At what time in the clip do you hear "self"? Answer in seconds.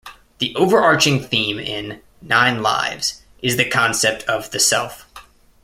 4.59-5.05